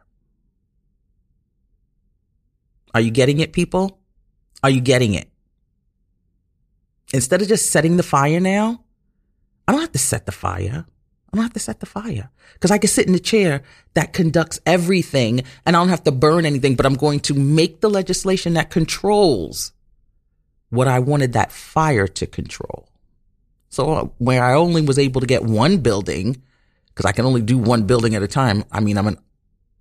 [2.95, 4.01] Are you getting it, people?
[4.63, 5.31] Are you getting it?
[7.13, 8.86] Instead of just setting the fire now,
[9.67, 10.87] I don't have to set the fire.
[11.33, 13.63] I don't have to set the fire because I can sit in the chair
[13.95, 17.81] that conducts everything and I don't have to burn anything, but I'm going to make
[17.81, 19.73] the legislation that controls
[20.71, 22.89] what I wanted that fire to control.
[23.69, 26.43] So uh, where I only was able to get one building
[26.89, 28.65] because I can only do one building at a time.
[28.73, 29.19] I mean, I'm an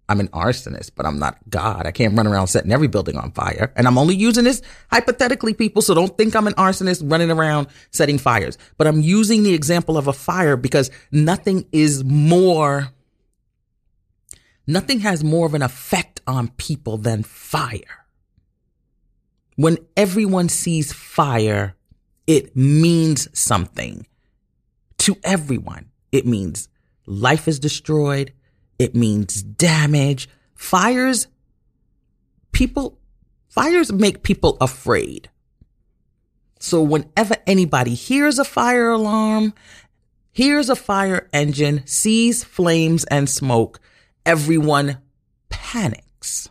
[0.07, 1.87] I'm an arsonist, but I'm not God.
[1.87, 3.73] I can't run around setting every building on fire.
[3.75, 5.81] And I'm only using this hypothetically, people.
[5.81, 9.97] So don't think I'm an arsonist running around setting fires, but I'm using the example
[9.97, 12.89] of a fire because nothing is more,
[14.67, 18.05] nothing has more of an effect on people than fire.
[19.55, 21.75] When everyone sees fire,
[22.27, 24.05] it means something
[24.99, 25.89] to everyone.
[26.11, 26.67] It means
[27.05, 28.33] life is destroyed.
[28.77, 30.29] It means damage.
[30.55, 31.27] Fires,
[32.51, 32.97] people,
[33.47, 35.29] fires make people afraid.
[36.59, 39.53] So whenever anybody hears a fire alarm,
[40.31, 43.79] hears a fire engine, sees flames and smoke,
[44.25, 44.97] everyone
[45.49, 46.49] panics.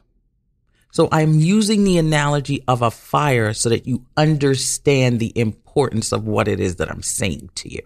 [0.92, 6.28] So I'm using the analogy of a fire so that you understand the importance of
[6.28, 7.82] what it is that I'm saying to you.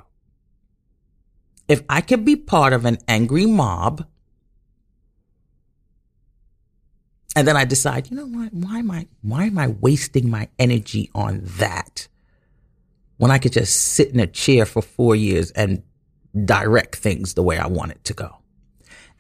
[1.68, 4.06] If I could be part of an angry mob,
[7.38, 8.52] And then I decide, you know what?
[8.52, 12.08] Why am I, why am I wasting my energy on that
[13.18, 15.84] when I could just sit in a chair for four years and
[16.44, 18.38] direct things the way I want it to go?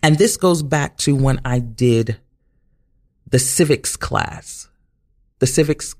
[0.02, 2.18] And this goes back to when I did
[3.30, 4.68] the civics class,
[5.38, 5.94] the civics,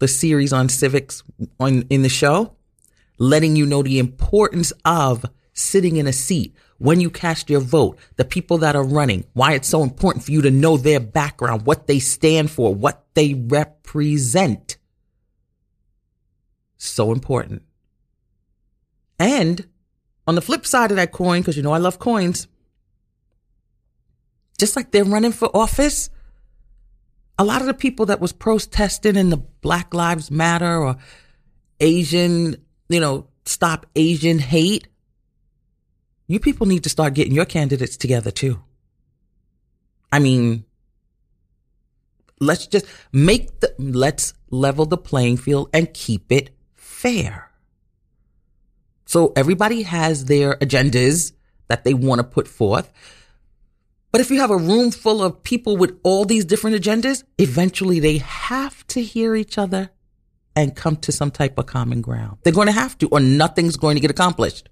[0.00, 1.22] the series on civics
[1.60, 2.56] on, in the show,
[3.18, 7.98] letting you know the importance of sitting in a seat when you cast your vote,
[8.16, 11.64] the people that are running, why it's so important for you to know their background,
[11.64, 14.76] what they stand for, what they represent.
[16.76, 17.62] So important.
[19.18, 19.68] And
[20.26, 22.48] on the flip side of that coin, because you know I love coins,
[24.58, 26.10] just like they're running for office,
[27.38, 30.96] a lot of the people that was protesting in the Black Lives Matter or
[31.78, 32.56] Asian,
[32.88, 34.88] you know, stop Asian hate,
[36.26, 38.62] you people need to start getting your candidates together too.
[40.10, 40.64] I mean,
[42.40, 47.50] let's just make the, let's level the playing field and keep it fair.
[49.06, 51.32] So everybody has their agendas
[51.68, 52.92] that they want to put forth.
[54.10, 57.98] But if you have a room full of people with all these different agendas, eventually
[57.98, 59.90] they have to hear each other
[60.54, 62.38] and come to some type of common ground.
[62.42, 64.68] They're going to have to, or nothing's going to get accomplished.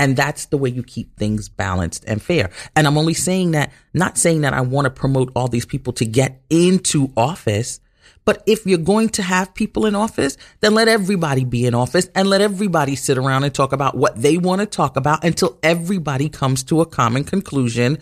[0.00, 2.50] And that's the way you keep things balanced and fair.
[2.74, 5.92] And I'm only saying that, not saying that I want to promote all these people
[5.92, 7.80] to get into office.
[8.24, 12.08] But if you're going to have people in office, then let everybody be in office
[12.14, 15.58] and let everybody sit around and talk about what they want to talk about until
[15.62, 17.98] everybody comes to a common conclusion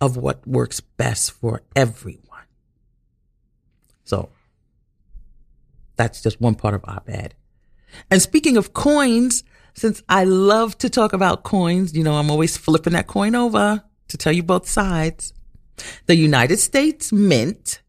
[0.00, 2.22] of what works best for everyone.
[4.02, 4.30] So
[5.94, 7.36] that's just one part of op ed.
[8.10, 9.44] And speaking of coins,
[9.76, 13.84] since I love to talk about coins, you know, I'm always flipping that coin over
[14.08, 15.34] to tell you both sides.
[16.06, 17.82] The United States Mint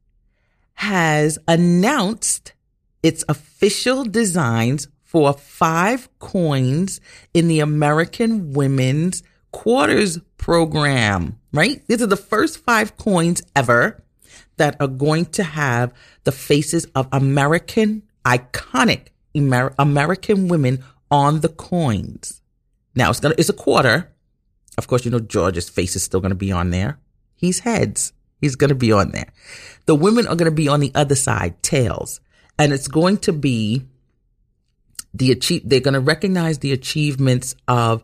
[0.74, 2.54] has announced
[3.02, 7.00] its official designs for five coins
[7.34, 11.82] in the American Women's Quarters program, right?
[11.88, 14.04] These are the first five coins ever
[14.58, 15.94] that are going to have
[16.26, 22.42] the faces of American, iconic Amer- American women on the coins.
[22.96, 24.14] Now it's gonna, it's a quarter.
[24.78, 27.00] Of course, you know, George's face is still to be on there.
[27.36, 28.14] He's heads.
[28.42, 29.32] He's to be on there.
[29.86, 32.20] The women are to be on the other side, tails.
[32.60, 33.86] And it's going to be
[35.14, 38.04] the achieve, they're to recognize the achievements of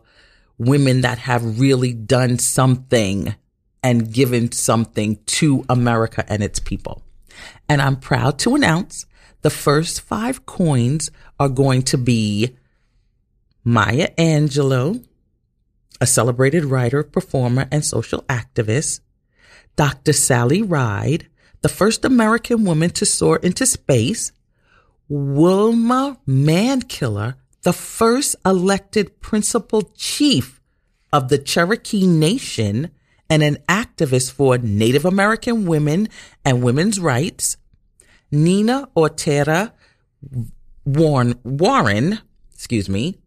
[0.58, 3.34] women that have really done something
[3.82, 7.02] and given something to America and its people.
[7.68, 9.06] And I'm proud to announce
[9.42, 12.56] the first five coins are going to be
[13.64, 15.04] Maya Angelou,
[16.00, 19.00] a celebrated writer, performer, and social activist,
[19.76, 20.12] Dr.
[20.12, 21.28] Sally Ride,
[21.62, 24.32] the first American woman to soar into space,
[25.08, 30.60] Wilma Mankiller, the first elected principal chief
[31.12, 32.90] of the Cherokee Nation
[33.30, 36.08] and an activist for Native American women
[36.44, 37.56] and women's rights,
[38.30, 38.88] Nina
[40.84, 42.18] Warren, Warren,
[42.52, 43.18] excuse me,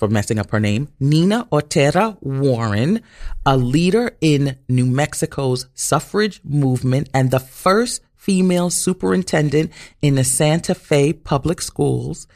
[0.00, 3.02] for messing up her name, Nina Ortega Warren,
[3.44, 9.70] a leader in New Mexico's suffrage movement and the first female superintendent
[10.00, 12.26] in the Santa Fe public schools,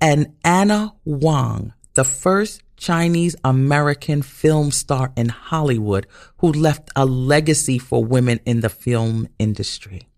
[0.00, 6.06] and Anna Wong, the first Chinese American film star in Hollywood
[6.38, 10.08] who left a legacy for women in the film industry.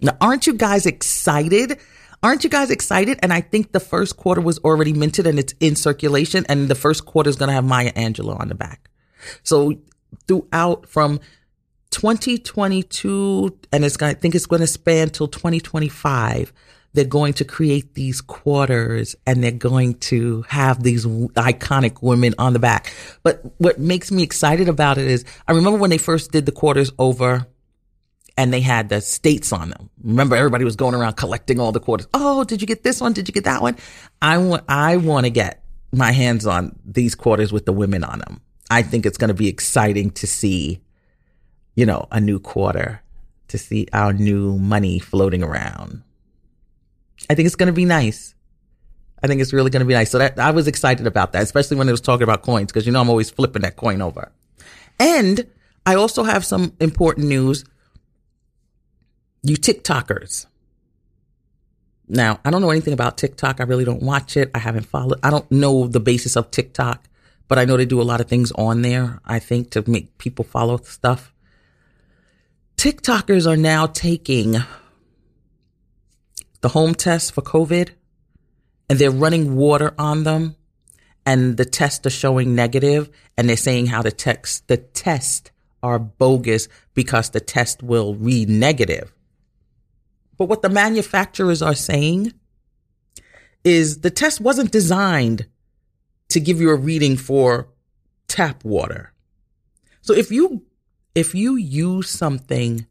[0.00, 1.78] Now, aren't you guys excited
[2.22, 3.18] Aren't you guys excited?
[3.22, 6.74] And I think the first quarter was already minted and it's in circulation and the
[6.74, 8.90] first quarter is going to have Maya Angelou on the back.
[9.42, 9.74] So
[10.26, 11.20] throughout from
[11.90, 16.52] 2022 and it's going, I think it's going to span till 2025.
[16.92, 22.54] They're going to create these quarters and they're going to have these iconic women on
[22.54, 22.90] the back.
[23.22, 26.52] But what makes me excited about it is I remember when they first did the
[26.52, 27.46] quarters over
[28.36, 29.90] and they had the states on them.
[30.02, 32.06] Remember, everybody was going around collecting all the quarters.
[32.12, 33.12] Oh, did you get this one?
[33.12, 33.76] Did you get that one?
[34.20, 38.18] I want, I want to get my hands on these quarters with the women on
[38.18, 38.40] them.
[38.70, 40.82] I think it's going to be exciting to see,
[41.74, 43.02] you know, a new quarter,
[43.48, 46.02] to see our new money floating around.
[47.30, 48.34] I think it's going to be nice.
[49.22, 50.10] I think it's really going to be nice.
[50.10, 52.86] So that I was excited about that, especially when it was talking about coins, because
[52.86, 54.30] you know I'm always flipping that coin over.
[55.00, 55.46] And
[55.86, 57.64] I also have some important news
[59.48, 60.46] you TikTokers.
[62.08, 63.60] Now, I don't know anything about TikTok.
[63.60, 64.50] I really don't watch it.
[64.54, 65.20] I haven't followed.
[65.22, 67.08] I don't know the basis of TikTok,
[67.48, 70.18] but I know they do a lot of things on there, I think, to make
[70.18, 71.32] people follow stuff.
[72.76, 74.56] TikTokers are now taking
[76.60, 77.90] the home test for COVID
[78.88, 80.56] and they're running water on them
[81.24, 85.50] and the tests are showing negative and they're saying how the text, the test
[85.82, 89.12] are bogus because the test will read negative.
[90.38, 92.32] But what the manufacturers are saying
[93.64, 95.46] is the test wasn't designed
[96.28, 97.68] to give you a reading for
[98.28, 99.12] tap water.
[100.02, 100.64] So if you
[101.14, 102.86] if you use something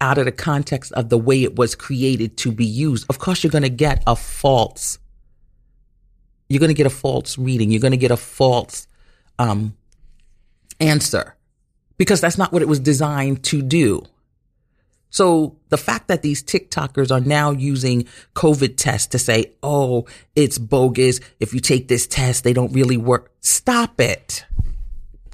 [0.00, 3.44] out of the context of the way it was created to be used, of course
[3.44, 4.98] you're going to get a false
[6.50, 7.70] you're going to get a false reading.
[7.70, 8.88] You're going to get a false
[9.38, 9.76] um,
[10.80, 11.36] answer
[11.96, 14.02] because that's not what it was designed to do.
[15.10, 20.06] So the fact that these TikTokers are now using COVID tests to say, oh,
[20.36, 21.20] it's bogus.
[21.40, 23.32] If you take this test, they don't really work.
[23.40, 24.46] Stop it.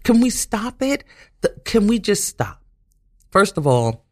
[0.02, 1.04] Can we stop it?
[1.64, 2.60] can we just stop?
[3.30, 4.04] First of all,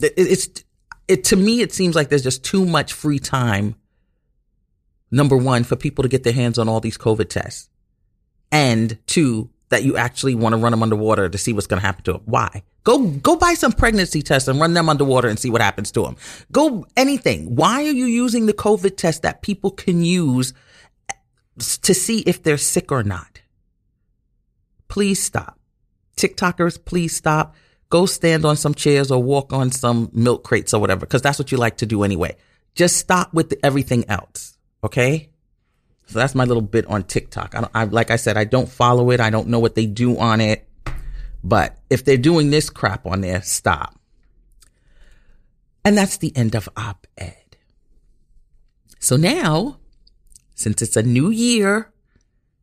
[0.00, 0.64] it's
[1.08, 3.74] it to me it seems like there's just too much free time
[5.10, 7.68] number one for people to get their hands on all these covid tests
[8.52, 11.86] and two that you actually want to run them underwater to see what's going to
[11.86, 15.38] happen to them why go go buy some pregnancy tests and run them underwater and
[15.38, 16.16] see what happens to them
[16.52, 20.52] go anything why are you using the covid test that people can use
[21.08, 21.14] eh,
[21.82, 23.40] to see if they're sick or not
[24.88, 25.58] please stop
[26.16, 27.54] tiktokers please stop
[27.90, 31.38] go stand on some chairs or walk on some milk crates or whatever, because that's
[31.38, 32.36] what you like to do anyway.
[32.74, 34.56] Just stop with the, everything else.
[34.84, 35.30] Okay.
[36.08, 37.54] So that's my little bit on TikTok.
[37.54, 39.20] I, I, like I said, I don't follow it.
[39.20, 40.66] I don't know what they do on it,
[41.44, 43.94] but if they're doing this crap on there, stop.
[45.84, 47.56] And that's the end of op ed.
[48.98, 49.78] So now,
[50.54, 51.92] since it's a new year,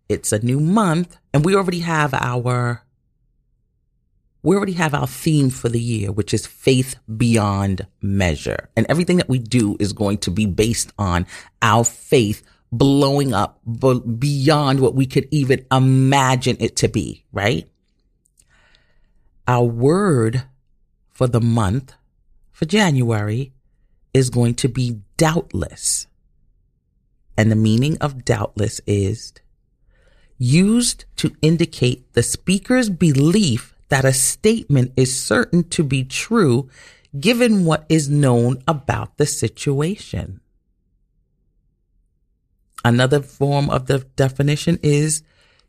[0.09, 2.81] it's a new month, and we already have our
[4.41, 8.69] we already have our theme for the year, which is faith beyond measure.
[8.75, 11.25] And everything that we do is going to be based on
[11.63, 12.43] our faith
[12.77, 13.59] blowing up
[14.19, 17.67] beyond what we could even imagine it to be, right?
[19.47, 20.43] Our word
[21.11, 21.93] for the month
[22.51, 23.53] for January
[24.13, 26.07] is going to be doubtless.
[27.37, 29.33] And the meaning of doubtless is
[30.37, 36.69] used to indicate the speaker's belief that a statement is certain to be true
[37.19, 40.41] given what is known about the situation.
[42.85, 45.23] Another form of the definition is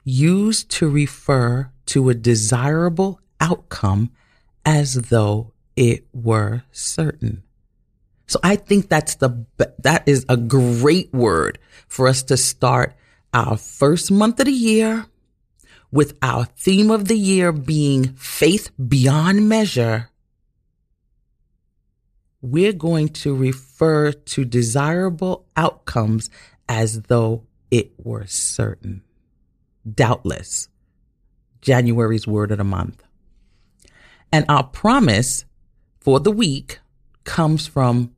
[0.04, 4.10] used to refer to a desirable outcome
[4.66, 7.42] as though it were certain.
[8.26, 9.46] So I think that's the,
[9.78, 11.58] that is a great word
[11.88, 12.94] for us to start
[13.32, 15.06] our first month of the year
[15.90, 20.10] with our theme of the year being faith beyond measure,
[22.42, 26.28] we're going to refer to desirable outcomes
[26.68, 29.02] as though it were certain.
[29.88, 30.68] Doubtless.
[31.60, 33.02] January's word of the month.
[34.32, 35.44] And our promise
[36.00, 36.78] for the week
[37.24, 38.14] comes from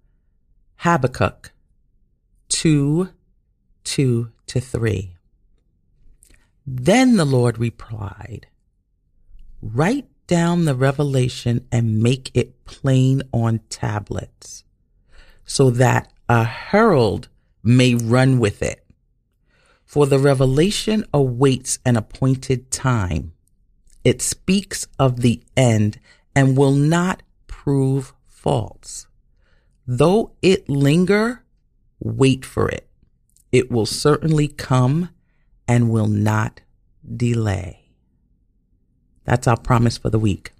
[0.77, 1.53] Habakkuk
[2.49, 3.09] 2
[3.85, 5.17] 2 to 3.
[6.67, 8.49] Then the Lord replied,
[9.63, 14.65] Write down the revelation and make it plain on tablets,
[15.47, 17.29] so that a herald
[17.69, 18.83] may run with it.
[19.85, 23.33] For the revelation awaits an appointed time.
[24.05, 26.01] It speaks of the end
[26.35, 29.07] and will not prove false.
[29.87, 31.45] Though it linger,
[32.01, 32.89] wait for it.
[33.53, 35.11] It will certainly come
[35.67, 36.63] and will not
[37.17, 37.91] delay.
[39.25, 40.53] That's our promise for the week.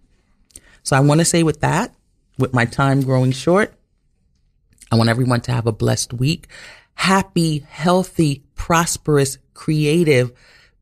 [0.83, 1.95] So I want to say with that,
[2.39, 3.73] with my time growing short,
[4.91, 6.49] I want everyone to have a blessed week.
[6.99, 10.33] Happy, healthy, prosperous, creative,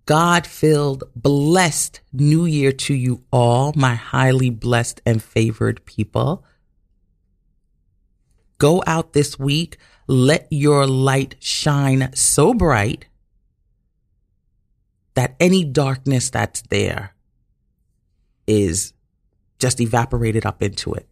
[0.06, 6.42] God filled, blessed new year to you all, my highly blessed and favored people.
[8.56, 9.76] Go out this week.
[10.06, 13.06] Let your light shine so bright
[15.14, 17.14] that any darkness that's there
[18.46, 18.94] is
[19.58, 21.06] just evaporated up into it.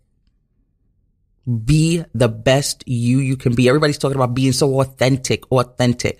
[1.46, 3.68] Be the best you you can be.
[3.68, 6.18] Everybody's talking about being so authentic, authentic.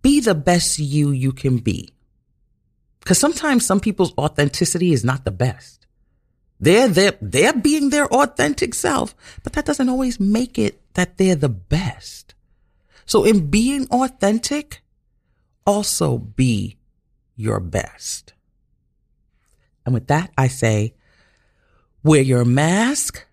[0.00, 1.90] Be the best you you can be.
[3.00, 5.86] Because sometimes some people's authenticity is not the best.
[6.60, 11.36] They're, they're, they're being their authentic self, but that doesn't always make it that they're
[11.36, 12.34] the best.
[13.04, 14.82] So in being authentic,
[15.66, 16.78] also be
[17.36, 18.32] your best.
[19.84, 20.94] And with that, I say,
[22.02, 23.26] wear your mask,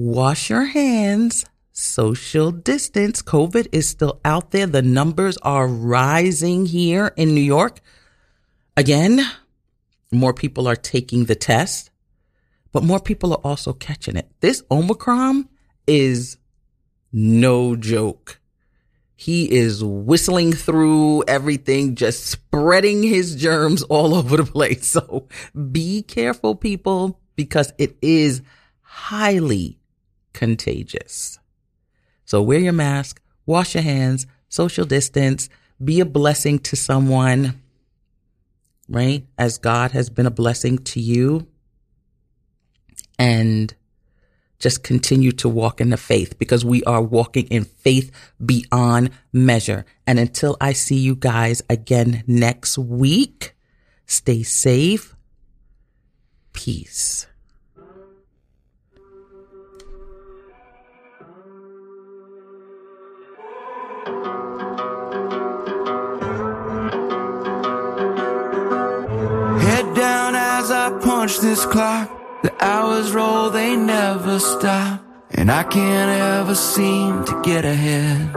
[0.00, 3.20] wash your hands, social distance.
[3.20, 4.66] COVID is still out there.
[4.66, 7.80] The numbers are rising here in New York.
[8.76, 9.20] Again,
[10.10, 11.90] more people are taking the test,
[12.72, 14.30] but more people are also catching it.
[14.40, 15.48] This Omicron
[15.86, 16.38] is
[17.12, 18.40] no joke.
[19.14, 24.88] He is whistling through everything, just spreading his germs all over the place.
[24.88, 25.28] So
[25.70, 28.40] be careful, people, because it is
[28.80, 29.79] highly
[30.32, 31.38] contagious.
[32.24, 35.48] So wear your mask, wash your hands, social distance,
[35.82, 37.60] be a blessing to someone,
[38.88, 39.26] right?
[39.38, 41.46] As God has been a blessing to you.
[43.18, 43.74] And
[44.60, 48.12] just continue to walk in the faith because we are walking in faith
[48.44, 49.86] beyond measure.
[50.06, 53.54] And until I see you guys again next week,
[54.06, 55.16] stay safe.
[56.52, 57.26] Peace.
[71.30, 72.10] watch this clock.
[72.42, 75.00] The hours roll, they never stop.
[75.30, 76.10] And I can't
[76.40, 78.34] ever seem to get ahead.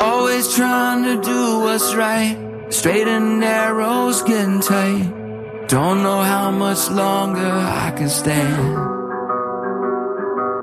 [0.00, 2.36] Always trying to do what's right.
[2.70, 5.68] Straight and narrow's getting tight.
[5.68, 7.50] Don't know how much longer
[7.86, 8.78] I can stand.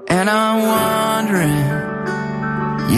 [0.09, 1.67] And I'm wondering,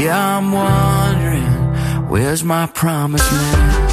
[0.02, 3.89] yeah, I'm wondering, where's my promise, man?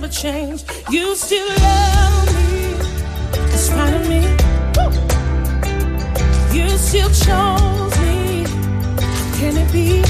[0.00, 0.64] never changed.
[0.90, 2.72] You still love me
[3.52, 4.22] in spite of me.
[6.52, 8.42] You still chose me.
[8.98, 10.02] How can it be?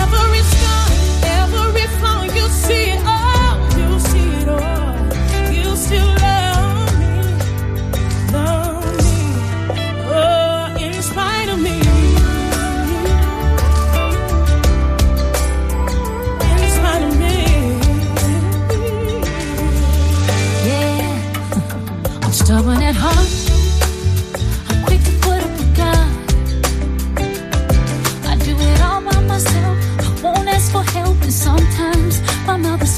[0.00, 0.86] Every scar,
[1.38, 3.09] every flaw, you see it.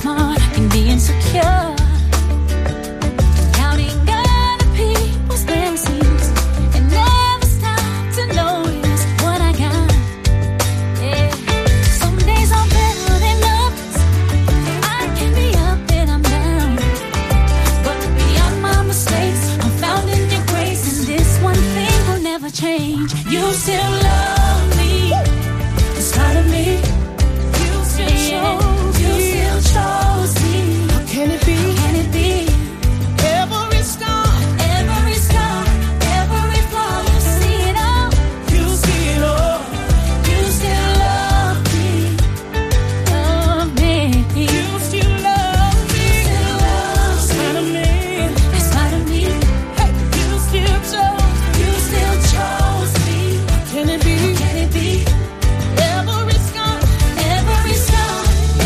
[0.02, 0.31] smile.